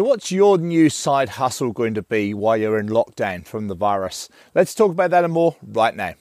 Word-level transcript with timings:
So, 0.00 0.04
what's 0.04 0.32
your 0.32 0.56
new 0.56 0.88
side 0.88 1.28
hustle 1.28 1.72
going 1.72 1.92
to 1.92 2.00
be 2.00 2.32
while 2.32 2.56
you're 2.56 2.78
in 2.78 2.88
lockdown 2.88 3.44
from 3.46 3.68
the 3.68 3.74
virus? 3.74 4.30
Let's 4.54 4.74
talk 4.74 4.92
about 4.92 5.10
that 5.10 5.24
and 5.24 5.32
more 5.34 5.56
right 5.62 5.94
now. 5.94 6.14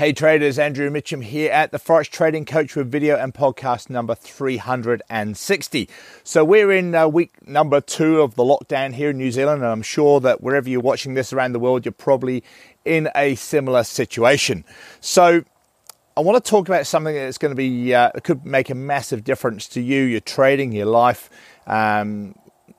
Hey 0.00 0.14
traders, 0.14 0.58
Andrew 0.58 0.88
Mitchem 0.88 1.22
here 1.22 1.52
at 1.52 1.72
the 1.72 1.78
Forex 1.78 2.08
Trading 2.08 2.46
Coach 2.46 2.74
with 2.74 2.90
video 2.90 3.18
and 3.18 3.34
podcast 3.34 3.90
number 3.90 4.14
360. 4.14 5.90
So 6.24 6.42
we're 6.42 6.72
in 6.72 6.94
uh, 6.94 7.06
week 7.06 7.46
number 7.46 7.82
two 7.82 8.22
of 8.22 8.34
the 8.34 8.42
lockdown 8.42 8.94
here 8.94 9.10
in 9.10 9.18
New 9.18 9.30
Zealand, 9.30 9.60
and 9.60 9.70
I'm 9.70 9.82
sure 9.82 10.18
that 10.20 10.42
wherever 10.42 10.70
you're 10.70 10.80
watching 10.80 11.12
this 11.12 11.34
around 11.34 11.52
the 11.52 11.58
world, 11.58 11.84
you're 11.84 11.92
probably 11.92 12.42
in 12.86 13.10
a 13.14 13.34
similar 13.34 13.84
situation. 13.84 14.64
So 15.00 15.44
I 16.16 16.20
want 16.22 16.42
to 16.42 16.50
talk 16.50 16.66
about 16.66 16.86
something 16.86 17.14
that's 17.14 17.36
going 17.36 17.52
to 17.52 17.54
be 17.54 17.94
uh, 17.94 18.10
could 18.24 18.46
make 18.46 18.70
a 18.70 18.74
massive 18.74 19.22
difference 19.22 19.68
to 19.68 19.82
you, 19.82 20.04
your 20.04 20.20
trading, 20.20 20.72
your 20.72 20.86
life, 20.86 21.28
um, 21.66 22.34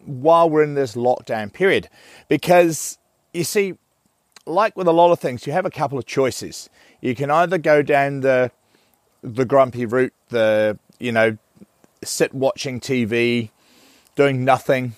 while 0.06 0.50
we're 0.50 0.64
in 0.64 0.74
this 0.74 0.96
lockdown 0.96 1.54
period, 1.54 1.88
because 2.30 2.98
you 3.32 3.44
see, 3.44 3.76
like 4.48 4.76
with 4.76 4.88
a 4.88 4.92
lot 4.92 5.12
of 5.12 5.20
things, 5.20 5.46
you 5.46 5.54
have 5.54 5.68
a 5.68 5.70
couple 5.70 6.00
of 6.00 6.08
choices 6.08 6.68
you 7.02 7.16
can 7.16 7.30
either 7.30 7.58
go 7.58 7.82
down 7.82 8.22
the 8.22 8.52
the 9.24 9.46
grumpy 9.46 9.86
route, 9.86 10.14
the 10.30 10.78
you 11.00 11.12
know, 11.12 11.38
sit 12.04 12.34
watching 12.34 12.80
TV, 12.80 13.50
doing 14.16 14.46
nothing, 14.46 14.94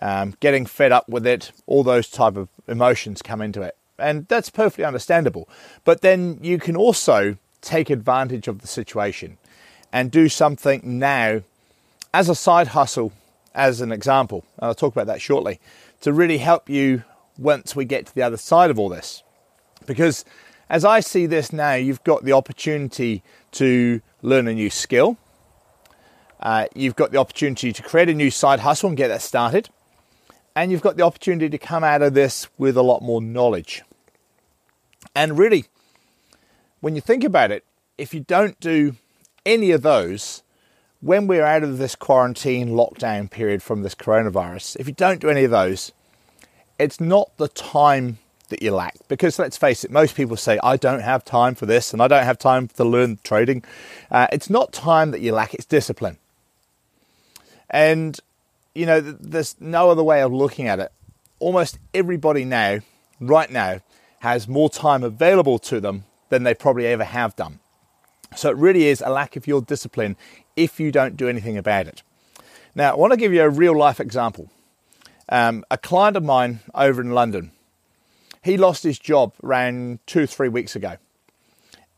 um, 0.00 0.34
getting 0.40 0.66
fed 0.66 0.92
up 0.92 1.08
with 1.08 1.26
it, 1.26 1.52
all 1.66 1.82
those 1.82 2.08
type 2.08 2.36
of 2.36 2.48
emotions 2.66 3.22
come 3.22 3.40
into 3.40 3.62
it, 3.62 3.76
and 3.98 4.26
that's 4.28 4.50
perfectly 4.50 4.84
understandable. 4.84 5.48
But 5.84 6.00
then 6.00 6.38
you 6.42 6.58
can 6.58 6.76
also 6.76 7.36
take 7.60 7.90
advantage 7.90 8.46
of 8.46 8.60
the 8.60 8.66
situation 8.66 9.38
and 9.92 10.10
do 10.10 10.28
something 10.28 10.98
now 10.98 11.42
as 12.12 12.28
a 12.28 12.34
side 12.34 12.68
hustle, 12.68 13.12
as 13.54 13.80
an 13.80 13.90
example. 13.90 14.44
And 14.58 14.66
I'll 14.66 14.74
talk 14.74 14.92
about 14.92 15.06
that 15.06 15.20
shortly 15.20 15.60
to 16.02 16.12
really 16.12 16.38
help 16.38 16.68
you 16.68 17.04
once 17.38 17.74
we 17.74 17.84
get 17.84 18.06
to 18.06 18.14
the 18.14 18.22
other 18.22 18.36
side 18.36 18.70
of 18.70 18.78
all 18.78 18.88
this, 18.88 19.22
because 19.86 20.24
as 20.68 20.84
I 20.84 21.00
see 21.00 21.26
this 21.26 21.52
now, 21.52 21.74
you've 21.74 22.04
got 22.04 22.24
the 22.24 22.32
opportunity 22.32 23.22
to 23.52 24.00
learn 24.22 24.48
a 24.48 24.54
new 24.54 24.70
skill. 24.70 25.18
Uh, 26.40 26.66
you've 26.74 26.96
got 26.96 27.10
the 27.10 27.18
opportunity 27.18 27.72
to 27.72 27.82
create 27.82 28.08
a 28.08 28.14
new 28.14 28.30
side 28.30 28.60
hustle 28.60 28.88
and 28.88 28.96
get 28.96 29.08
that 29.08 29.22
started. 29.22 29.68
And 30.56 30.70
you've 30.70 30.82
got 30.82 30.96
the 30.96 31.02
opportunity 31.02 31.48
to 31.48 31.58
come 31.58 31.82
out 31.82 32.02
of 32.02 32.14
this 32.14 32.48
with 32.58 32.76
a 32.76 32.82
lot 32.82 33.02
more 33.02 33.20
knowledge. 33.20 33.82
And 35.14 35.38
really, 35.38 35.66
when 36.80 36.94
you 36.94 37.00
think 37.00 37.24
about 37.24 37.50
it, 37.50 37.64
if 37.98 38.12
you 38.12 38.20
don't 38.20 38.58
do 38.60 38.96
any 39.46 39.70
of 39.70 39.82
those, 39.82 40.42
when 41.00 41.26
we're 41.26 41.44
out 41.44 41.62
of 41.62 41.78
this 41.78 41.94
quarantine 41.94 42.70
lockdown 42.70 43.30
period 43.30 43.62
from 43.62 43.82
this 43.82 43.94
coronavirus, 43.94 44.76
if 44.80 44.86
you 44.86 44.94
don't 44.94 45.20
do 45.20 45.28
any 45.28 45.44
of 45.44 45.50
those, 45.50 45.92
it's 46.78 47.00
not 47.00 47.36
the 47.36 47.48
time 47.48 48.18
that 48.48 48.62
you 48.62 48.72
lack. 48.72 48.96
Because 49.08 49.38
let's 49.38 49.56
face 49.56 49.84
it, 49.84 49.90
most 49.90 50.14
people 50.14 50.36
say, 50.36 50.58
I 50.62 50.76
don't 50.76 51.00
have 51.00 51.24
time 51.24 51.54
for 51.54 51.66
this 51.66 51.92
and 51.92 52.02
I 52.02 52.08
don't 52.08 52.24
have 52.24 52.38
time 52.38 52.68
to 52.68 52.84
learn 52.84 53.18
trading. 53.24 53.64
Uh, 54.10 54.26
it's 54.32 54.50
not 54.50 54.72
time 54.72 55.10
that 55.12 55.20
you 55.20 55.32
lack, 55.32 55.54
it's 55.54 55.64
discipline. 55.64 56.18
And, 57.70 58.18
you 58.74 58.86
know, 58.86 59.00
there's 59.00 59.56
no 59.60 59.90
other 59.90 60.02
way 60.02 60.22
of 60.22 60.32
looking 60.32 60.68
at 60.68 60.78
it. 60.78 60.92
Almost 61.38 61.78
everybody 61.92 62.44
now, 62.44 62.80
right 63.20 63.50
now, 63.50 63.80
has 64.20 64.48
more 64.48 64.70
time 64.70 65.02
available 65.02 65.58
to 65.58 65.80
them 65.80 66.04
than 66.28 66.44
they 66.44 66.54
probably 66.54 66.86
ever 66.86 67.04
have 67.04 67.36
done. 67.36 67.60
So 68.36 68.50
it 68.50 68.56
really 68.56 68.84
is 68.84 69.00
a 69.00 69.10
lack 69.10 69.36
of 69.36 69.46
your 69.46 69.62
discipline 69.62 70.16
if 70.56 70.80
you 70.80 70.90
don't 70.90 71.16
do 71.16 71.28
anything 71.28 71.56
about 71.56 71.86
it. 71.86 72.02
Now, 72.74 72.92
I 72.92 72.96
want 72.96 73.12
to 73.12 73.16
give 73.16 73.32
you 73.32 73.42
a 73.42 73.50
real 73.50 73.76
life 73.76 74.00
example. 74.00 74.50
Um, 75.28 75.64
a 75.70 75.78
client 75.78 76.16
of 76.16 76.24
mine 76.24 76.60
over 76.74 77.00
in 77.00 77.12
London 77.12 77.52
he 78.44 78.58
lost 78.58 78.82
his 78.82 78.98
job 78.98 79.32
around 79.42 80.00
two, 80.06 80.26
three 80.26 80.50
weeks 80.50 80.76
ago. 80.76 80.98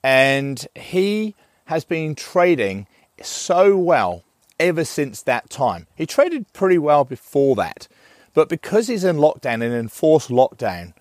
And 0.03 0.65
he 0.77 1.35
has 1.65 1.85
been 1.85 2.15
trading 2.15 2.87
so 3.21 3.77
well 3.77 4.23
ever 4.61 4.85
since 4.85 5.23
that 5.23 5.51
time. 5.51 5.89
He 5.97 6.07
traded 6.07 6.53
pretty 6.53 6.79
well 6.79 7.05
before 7.05 7.57
that. 7.57 7.89
But 8.33 8.49
because 8.49 8.87
he's 8.87 9.03
in 9.03 9.17
lockdown, 9.17 9.55
in 9.55 9.73
enforced 9.73 10.29
lockdown 10.29 10.93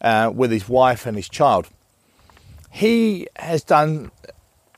uh, 0.00 0.32
with 0.34 0.50
his 0.50 0.68
wife 0.68 1.06
and 1.06 1.16
his 1.16 1.28
child, 1.28 1.68
he 2.72 3.28
has 3.36 3.62
done 3.62 4.10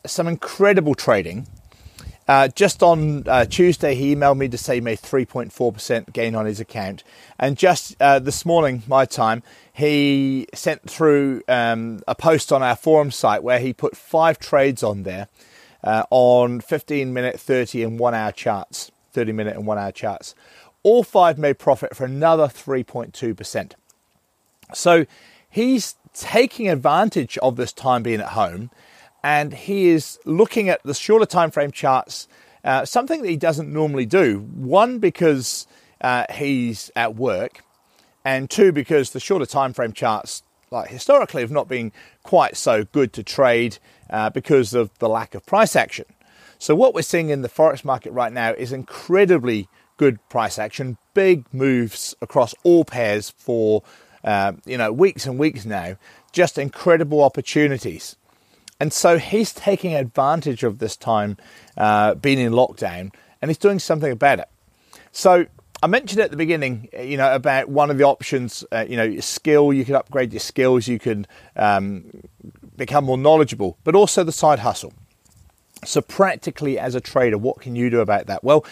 some 0.04 0.28
incredible 0.28 0.94
trading 0.94 1.46
uh, 2.30 2.46
just 2.46 2.80
on 2.80 3.26
uh, 3.26 3.44
Tuesday, 3.44 3.96
he 3.96 4.14
emailed 4.14 4.38
me 4.38 4.46
to 4.46 4.56
say 4.56 4.76
he 4.76 4.80
made 4.80 5.00
3.4% 5.00 6.12
gain 6.12 6.36
on 6.36 6.46
his 6.46 6.60
account. 6.60 7.02
And 7.40 7.58
just 7.58 8.00
uh, 8.00 8.20
this 8.20 8.46
morning, 8.46 8.84
my 8.86 9.04
time, 9.04 9.42
he 9.72 10.46
sent 10.54 10.88
through 10.88 11.42
um, 11.48 12.04
a 12.06 12.14
post 12.14 12.52
on 12.52 12.62
our 12.62 12.76
forum 12.76 13.10
site 13.10 13.42
where 13.42 13.58
he 13.58 13.72
put 13.72 13.96
five 13.96 14.38
trades 14.38 14.84
on 14.84 15.02
there 15.02 15.26
uh, 15.82 16.04
on 16.10 16.60
15 16.60 17.12
minute, 17.12 17.40
30, 17.40 17.82
and 17.82 17.98
one 17.98 18.14
hour 18.14 18.30
charts. 18.30 18.92
30 19.12 19.32
minute 19.32 19.56
and 19.56 19.66
one 19.66 19.76
hour 19.76 19.90
charts. 19.90 20.36
All 20.84 21.02
five 21.02 21.36
made 21.36 21.58
profit 21.58 21.96
for 21.96 22.04
another 22.04 22.46
3.2%. 22.46 23.72
So 24.72 25.04
he's 25.48 25.96
taking 26.14 26.68
advantage 26.68 27.38
of 27.38 27.56
this 27.56 27.72
time 27.72 28.04
being 28.04 28.20
at 28.20 28.28
home 28.28 28.70
and 29.22 29.52
he 29.52 29.88
is 29.88 30.18
looking 30.24 30.68
at 30.68 30.82
the 30.82 30.94
shorter 30.94 31.26
time 31.26 31.50
frame 31.50 31.70
charts, 31.70 32.28
uh, 32.64 32.84
something 32.84 33.22
that 33.22 33.28
he 33.28 33.36
doesn't 33.36 33.72
normally 33.72 34.06
do. 34.06 34.40
One 34.54 34.98
because 34.98 35.66
uh, 36.00 36.24
he's 36.32 36.90
at 36.96 37.16
work, 37.16 37.62
and 38.24 38.48
two 38.48 38.72
because 38.72 39.10
the 39.10 39.20
shorter 39.20 39.46
time 39.46 39.72
frame 39.72 39.92
charts, 39.92 40.42
like 40.70 40.90
historically, 40.90 41.42
have 41.42 41.50
not 41.50 41.68
been 41.68 41.92
quite 42.22 42.56
so 42.56 42.84
good 42.84 43.12
to 43.14 43.22
trade 43.22 43.78
uh, 44.08 44.30
because 44.30 44.74
of 44.74 44.90
the 44.98 45.08
lack 45.08 45.34
of 45.34 45.44
price 45.46 45.76
action. 45.76 46.06
So 46.58 46.74
what 46.74 46.94
we're 46.94 47.02
seeing 47.02 47.30
in 47.30 47.42
the 47.42 47.48
forex 47.48 47.84
market 47.84 48.12
right 48.12 48.32
now 48.32 48.52
is 48.52 48.72
incredibly 48.72 49.68
good 49.96 50.18
price 50.28 50.58
action, 50.58 50.96
big 51.14 51.44
moves 51.52 52.14
across 52.22 52.54
all 52.62 52.84
pairs 52.84 53.30
for 53.30 53.82
uh, 54.24 54.52
you 54.64 54.76
know 54.76 54.92
weeks 54.92 55.26
and 55.26 55.38
weeks 55.38 55.64
now. 55.64 55.96
Just 56.32 56.58
incredible 56.58 57.22
opportunities. 57.22 58.16
And 58.80 58.92
so 58.92 59.18
he's 59.18 59.52
taking 59.52 59.94
advantage 59.94 60.64
of 60.64 60.78
this 60.78 60.96
time 60.96 61.36
uh, 61.76 62.14
being 62.14 62.38
in 62.38 62.52
lockdown 62.52 63.12
and 63.40 63.50
he's 63.50 63.58
doing 63.58 63.78
something 63.78 64.10
about 64.10 64.40
it. 64.40 64.48
So 65.12 65.46
I 65.82 65.86
mentioned 65.86 66.20
at 66.20 66.30
the 66.30 66.36
beginning, 66.36 66.88
you 66.98 67.16
know, 67.16 67.34
about 67.34 67.68
one 67.68 67.90
of 67.90 67.98
the 67.98 68.04
options, 68.04 68.64
uh, 68.72 68.86
you 68.88 68.96
know, 68.96 69.04
your 69.04 69.22
skill, 69.22 69.72
you 69.72 69.84
can 69.84 69.94
upgrade 69.94 70.32
your 70.32 70.40
skills, 70.40 70.88
you 70.88 70.98
can 70.98 71.26
um, 71.56 72.04
become 72.76 73.04
more 73.04 73.18
knowledgeable, 73.18 73.78
but 73.84 73.94
also 73.94 74.24
the 74.24 74.32
side 74.32 74.58
hustle. 74.58 74.92
So, 75.82 76.02
practically, 76.02 76.78
as 76.78 76.94
a 76.94 77.00
trader, 77.00 77.38
what 77.38 77.60
can 77.60 77.74
you 77.74 77.88
do 77.88 78.00
about 78.00 78.26
that? 78.26 78.44
Well, 78.44 78.66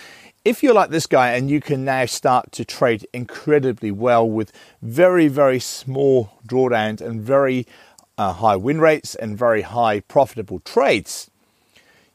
if 0.44 0.62
you're 0.62 0.74
like 0.74 0.90
this 0.90 1.06
guy 1.06 1.32
and 1.32 1.50
you 1.50 1.60
can 1.60 1.84
now 1.84 2.04
start 2.04 2.52
to 2.52 2.64
trade 2.64 3.06
incredibly 3.14 3.90
well 3.90 4.28
with 4.28 4.52
very, 4.82 5.28
very 5.28 5.60
small 5.60 6.30
drawdowns 6.46 7.00
and 7.00 7.20
very 7.20 7.66
uh, 8.18 8.32
high 8.34 8.56
win 8.56 8.80
rates 8.80 9.14
and 9.14 9.38
very 9.38 9.62
high 9.62 10.00
profitable 10.00 10.60
trades, 10.60 11.30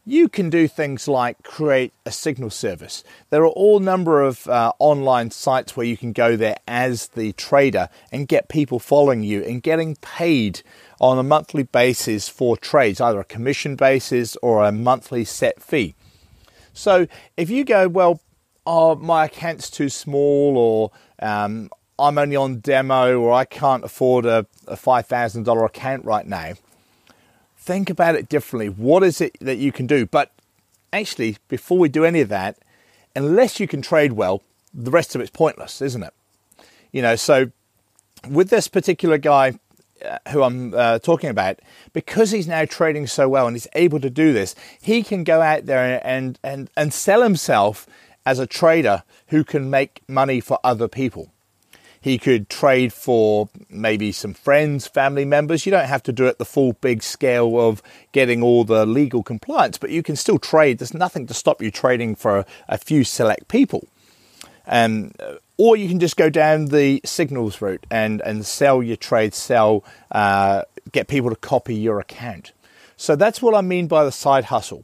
you 0.06 0.28
can 0.28 0.50
do 0.50 0.68
things 0.68 1.08
like 1.08 1.42
create 1.44 1.94
a 2.06 2.12
signal 2.12 2.50
service. 2.50 3.06
There 3.30 3.44
are 3.44 3.48
all 3.48 3.80
number 3.80 4.22
of 4.22 4.46
uh, 4.48 4.74
online 4.78 5.32
sites 5.32 5.78
where 5.78 5.86
you 5.86 5.96
can 5.96 6.12
go 6.12 6.36
there 6.36 6.58
as 6.68 7.08
the 7.10 7.32
trader 7.32 7.88
and 8.12 8.28
get 8.28 8.50
people 8.50 8.80
following 8.80 9.24
you 9.24 9.44
and 9.44 9.64
getting 9.64 9.96
paid 9.96 10.62
on 11.00 11.18
a 11.18 11.24
monthly 11.24 11.64
basis 11.64 12.28
for 12.28 12.58
trades, 12.58 13.00
either 13.00 13.22
a 13.22 13.26
commission 13.26 13.76
basis 13.76 14.36
or 14.42 14.64
a 14.64 14.72
monthly 14.74 15.24
set 15.24 15.62
fee. 15.62 15.96
So 16.74 17.08
if 17.38 17.50
you 17.50 17.64
go, 17.64 17.88
well, 17.88 18.20
oh, 18.66 18.96
my 18.96 19.26
account's 19.26 19.70
too 19.70 19.90
small, 19.90 20.58
or 20.58 20.92
um, 21.20 21.70
I'm 22.04 22.18
only 22.18 22.36
on 22.36 22.60
demo 22.60 23.18
or 23.18 23.32
I 23.32 23.46
can't 23.46 23.86
afford 23.86 24.26
a, 24.26 24.46
a 24.68 24.76
$5,000 24.76 25.66
account 25.66 26.04
right 26.04 26.28
now, 26.28 26.54
think 27.58 27.90
about 27.90 28.16
it 28.16 28.28
differently. 28.28 28.68
What 28.68 29.04
is 29.04 29.22
it 29.22 29.38
that 29.40 29.56
you 29.56 29.72
can 29.72 29.88
do? 29.88 30.06
But 30.06 30.34
actually, 30.92 31.38
before 31.48 31.80
we 31.80 31.88
do 31.88 32.04
any 32.04 32.20
of 32.20 32.28
that, 32.28 32.58
unless 33.16 33.58
you 33.58 33.70
can 33.70 33.82
trade 33.82 34.12
well, 34.12 34.42
the 34.74 34.92
rest 34.92 35.16
of 35.16 35.22
it's 35.22 35.30
pointless, 35.30 35.82
isn't 35.82 36.04
it? 36.04 36.14
You 36.92 37.02
know, 37.02 37.16
so 37.16 37.52
with 38.30 38.50
this 38.50 38.68
particular 38.68 39.18
guy 39.18 39.58
uh, 40.04 40.18
who 40.30 40.44
I'm 40.44 40.74
uh, 40.74 41.00
talking 41.00 41.30
about, 41.30 41.60
because 41.94 42.32
he's 42.32 42.50
now 42.50 42.66
trading 42.66 43.08
so 43.08 43.30
well 43.30 43.48
and 43.48 43.56
he's 43.56 43.68
able 43.76 44.02
to 44.02 44.10
do 44.10 44.34
this, 44.34 44.56
he 44.82 45.04
can 45.04 45.24
go 45.24 45.42
out 45.42 45.68
there 45.68 46.02
and, 46.06 46.38
and, 46.44 46.70
and 46.76 46.94
sell 46.94 47.24
himself 47.24 47.88
as 48.26 48.40
a 48.40 48.48
trader 48.48 49.04
who 49.28 49.46
can 49.46 49.70
make 49.70 50.02
money 50.10 50.42
for 50.42 50.60
other 50.66 50.90
people 50.90 51.30
he 52.04 52.18
could 52.18 52.50
trade 52.50 52.92
for 52.92 53.48
maybe 53.70 54.12
some 54.12 54.34
friends, 54.34 54.88
family 54.88 55.24
members. 55.24 55.66
You 55.66 55.72
don't 55.72 55.88
have 55.88 56.04
to 56.04 56.12
do 56.12 56.26
it 56.26 56.38
the 56.38 56.44
full 56.44 56.74
big 56.74 57.02
scale 57.02 57.58
of 57.58 57.82
getting 58.12 58.44
all 58.44 58.66
the 58.66 58.86
legal 58.86 59.24
compliance, 59.24 59.78
but 59.78 59.90
you 59.90 60.04
can 60.04 60.18
still 60.18 60.38
trade. 60.38 60.80
There's 60.80 60.94
nothing 60.94 61.28
to 61.28 61.34
stop 61.34 61.62
you 61.62 61.72
trading 61.72 62.16
for 62.16 62.46
a 62.68 62.78
few 62.78 63.06
select 63.06 63.48
people. 63.48 63.88
Um, 64.68 65.14
or 65.56 65.78
you 65.78 65.88
can 65.88 66.02
just 66.02 66.18
go 66.18 66.30
down 66.30 66.66
the 66.66 67.00
signals 67.06 67.62
route 67.62 67.86
and, 67.90 68.20
and 68.26 68.46
sell 68.46 68.84
your 68.84 68.98
trade, 68.98 69.34
sell, 69.34 69.86
uh, 70.12 70.64
get 70.92 71.08
people 71.08 71.30
to 71.30 71.38
copy 71.38 71.74
your 71.74 72.02
account. 72.02 72.52
So 72.98 73.16
that's 73.16 73.42
what 73.42 73.56
I 73.56 73.62
mean 73.62 73.88
by 73.88 74.04
the 74.04 74.12
side 74.12 74.46
hustle. 74.46 74.84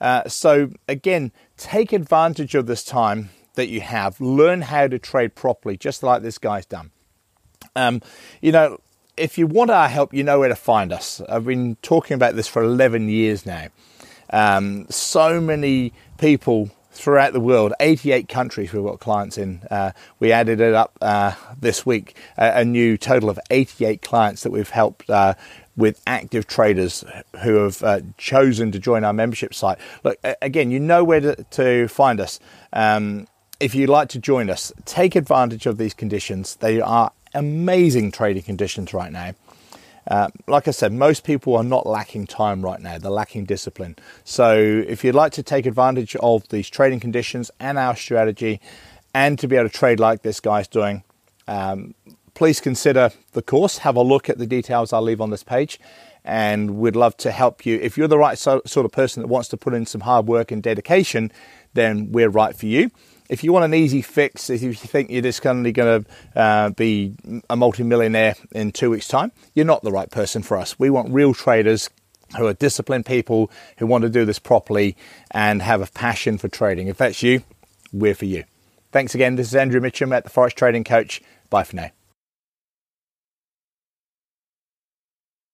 Uh, 0.00 0.26
so 0.30 0.70
again, 0.88 1.30
take 1.58 1.92
advantage 1.92 2.54
of 2.54 2.64
this 2.64 2.84
time 2.84 3.28
that 3.54 3.68
you 3.68 3.80
have. 3.80 4.20
Learn 4.20 4.62
how 4.62 4.86
to 4.86 4.98
trade 4.98 5.34
properly, 5.34 5.76
just 5.76 6.02
like 6.02 6.22
this 6.22 6.38
guy's 6.38 6.66
done. 6.66 6.90
Um, 7.76 8.02
you 8.40 8.52
know, 8.52 8.78
if 9.16 9.38
you 9.38 9.46
want 9.46 9.70
our 9.70 9.88
help, 9.88 10.12
you 10.12 10.22
know 10.22 10.40
where 10.40 10.48
to 10.48 10.56
find 10.56 10.92
us. 10.92 11.20
I've 11.28 11.44
been 11.44 11.76
talking 11.82 12.14
about 12.14 12.34
this 12.34 12.48
for 12.48 12.62
11 12.62 13.08
years 13.08 13.46
now. 13.46 13.68
Um, 14.30 14.86
so 14.90 15.40
many 15.40 15.92
people 16.18 16.70
throughout 16.90 17.32
the 17.32 17.40
world, 17.40 17.72
88 17.80 18.28
countries 18.28 18.72
we've 18.72 18.84
got 18.84 19.00
clients 19.00 19.36
in. 19.36 19.62
Uh, 19.70 19.92
we 20.20 20.32
added 20.32 20.60
it 20.60 20.74
up 20.74 20.96
uh, 21.00 21.32
this 21.60 21.84
week, 21.84 22.16
a, 22.38 22.60
a, 22.60 22.64
new 22.64 22.96
total 22.96 23.28
of 23.28 23.38
88 23.50 24.00
clients 24.00 24.44
that 24.44 24.50
we've 24.50 24.70
helped 24.70 25.10
uh, 25.10 25.34
with 25.76 26.00
active 26.06 26.46
traders 26.46 27.04
who 27.42 27.56
have 27.56 27.82
uh, 27.82 28.00
chosen 28.16 28.70
to 28.72 28.78
join 28.78 29.04
our 29.04 29.12
membership 29.12 29.52
site. 29.54 29.78
Look, 30.04 30.18
again, 30.40 30.70
you 30.70 30.78
know 30.78 31.02
where 31.02 31.20
to, 31.20 31.44
to 31.50 31.88
find 31.88 32.20
us. 32.20 32.38
Um, 32.72 33.26
if 33.60 33.74
you'd 33.74 33.88
like 33.88 34.08
to 34.10 34.18
join 34.18 34.50
us, 34.50 34.72
take 34.84 35.14
advantage 35.14 35.66
of 35.66 35.78
these 35.78 35.94
conditions. 35.94 36.56
They 36.56 36.80
are 36.80 37.12
amazing 37.34 38.12
trading 38.12 38.42
conditions 38.42 38.92
right 38.92 39.12
now. 39.12 39.34
Uh, 40.06 40.28
like 40.46 40.68
I 40.68 40.70
said, 40.70 40.92
most 40.92 41.24
people 41.24 41.56
are 41.56 41.64
not 41.64 41.86
lacking 41.86 42.26
time 42.26 42.62
right 42.62 42.80
now, 42.80 42.98
they're 42.98 43.10
lacking 43.10 43.46
discipline. 43.46 43.96
So, 44.22 44.84
if 44.86 45.02
you'd 45.02 45.14
like 45.14 45.32
to 45.32 45.42
take 45.42 45.64
advantage 45.64 46.14
of 46.16 46.46
these 46.48 46.68
trading 46.68 47.00
conditions 47.00 47.50
and 47.58 47.78
our 47.78 47.96
strategy, 47.96 48.60
and 49.14 49.38
to 49.38 49.48
be 49.48 49.56
able 49.56 49.70
to 49.70 49.74
trade 49.74 50.00
like 50.00 50.22
this 50.22 50.40
guy's 50.40 50.68
doing, 50.68 51.04
um, 51.48 51.94
please 52.34 52.60
consider 52.60 53.12
the 53.32 53.40
course. 53.40 53.78
Have 53.78 53.96
a 53.96 54.02
look 54.02 54.28
at 54.28 54.36
the 54.36 54.46
details 54.46 54.92
I'll 54.92 55.00
leave 55.00 55.22
on 55.22 55.30
this 55.30 55.42
page, 55.42 55.80
and 56.22 56.76
we'd 56.76 56.96
love 56.96 57.16
to 57.18 57.30
help 57.30 57.64
you. 57.64 57.78
If 57.80 57.96
you're 57.96 58.08
the 58.08 58.18
right 58.18 58.36
sort 58.36 58.76
of 58.76 58.92
person 58.92 59.22
that 59.22 59.28
wants 59.28 59.48
to 59.48 59.56
put 59.56 59.72
in 59.72 59.86
some 59.86 60.02
hard 60.02 60.26
work 60.26 60.50
and 60.50 60.62
dedication, 60.62 61.32
then 61.72 62.12
we're 62.12 62.28
right 62.28 62.54
for 62.54 62.66
you 62.66 62.90
if 63.28 63.42
you 63.42 63.52
want 63.52 63.64
an 63.64 63.74
easy 63.74 64.02
fix, 64.02 64.50
if 64.50 64.62
you 64.62 64.74
think 64.74 65.10
you're 65.10 65.22
just 65.22 65.42
going 65.42 65.64
to 65.64 66.04
uh, 66.36 66.70
be 66.70 67.14
a 67.48 67.56
multimillionaire 67.56 68.34
in 68.52 68.72
two 68.72 68.90
weeks' 68.90 69.08
time, 69.08 69.32
you're 69.54 69.64
not 69.64 69.82
the 69.82 69.92
right 69.92 70.10
person 70.10 70.42
for 70.42 70.56
us. 70.56 70.78
We 70.78 70.90
want 70.90 71.12
real 71.12 71.34
traders 71.34 71.90
who 72.36 72.46
are 72.46 72.54
disciplined 72.54 73.06
people 73.06 73.50
who 73.78 73.86
want 73.86 74.02
to 74.02 74.10
do 74.10 74.24
this 74.24 74.38
properly 74.38 74.96
and 75.30 75.62
have 75.62 75.80
a 75.80 75.86
passion 75.86 76.38
for 76.38 76.48
trading. 76.48 76.88
If 76.88 76.98
that's 76.98 77.22
you, 77.22 77.42
we're 77.92 78.14
for 78.14 78.26
you. 78.26 78.44
Thanks 78.92 79.14
again. 79.14 79.36
This 79.36 79.48
is 79.48 79.54
Andrew 79.54 79.80
Mitchem 79.80 80.14
at 80.14 80.24
the 80.24 80.30
Forex 80.30 80.54
Trading 80.54 80.84
Coach. 80.84 81.22
Bye 81.50 81.64
for 81.64 81.76
now. 81.76 81.90